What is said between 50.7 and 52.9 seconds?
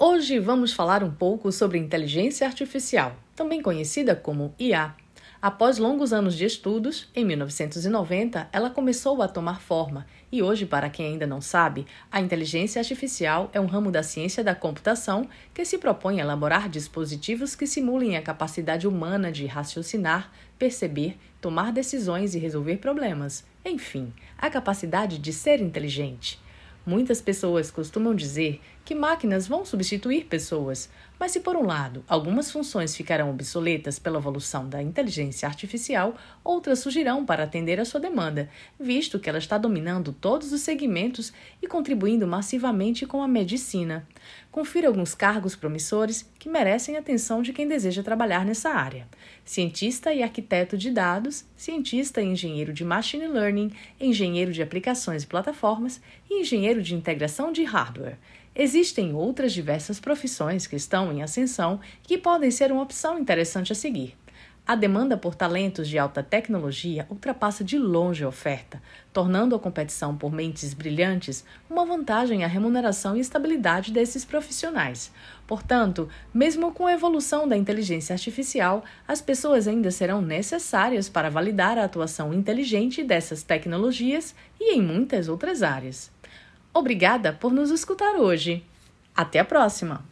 de dados, cientista e engenheiro de